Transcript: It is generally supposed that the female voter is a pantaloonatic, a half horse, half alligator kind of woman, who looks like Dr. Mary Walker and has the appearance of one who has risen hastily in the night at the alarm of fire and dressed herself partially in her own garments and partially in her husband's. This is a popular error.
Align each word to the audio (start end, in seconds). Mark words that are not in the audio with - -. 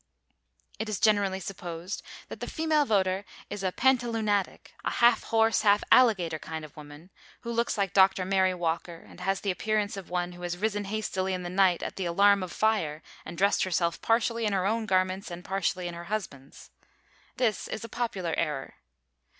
It 0.79 0.89
is 0.89 0.99
generally 0.99 1.39
supposed 1.39 2.01
that 2.27 2.39
the 2.39 2.47
female 2.49 2.85
voter 2.85 3.23
is 3.51 3.61
a 3.63 3.71
pantaloonatic, 3.71 4.73
a 4.83 4.89
half 4.89 5.25
horse, 5.25 5.61
half 5.61 5.83
alligator 5.91 6.39
kind 6.39 6.65
of 6.65 6.75
woman, 6.75 7.11
who 7.41 7.51
looks 7.51 7.77
like 7.77 7.93
Dr. 7.93 8.25
Mary 8.25 8.55
Walker 8.55 8.95
and 9.07 9.19
has 9.19 9.41
the 9.41 9.51
appearance 9.51 9.95
of 9.97 10.09
one 10.09 10.31
who 10.31 10.41
has 10.41 10.57
risen 10.57 10.85
hastily 10.85 11.35
in 11.35 11.43
the 11.43 11.51
night 11.51 11.83
at 11.83 11.97
the 11.97 12.05
alarm 12.05 12.41
of 12.41 12.51
fire 12.51 13.03
and 13.25 13.37
dressed 13.37 13.61
herself 13.63 14.01
partially 14.01 14.45
in 14.47 14.53
her 14.53 14.65
own 14.65 14.87
garments 14.87 15.29
and 15.29 15.45
partially 15.45 15.87
in 15.87 15.93
her 15.93 16.05
husband's. 16.05 16.71
This 17.37 17.67
is 17.67 17.83
a 17.83 17.87
popular 17.87 18.33
error. 18.37 18.77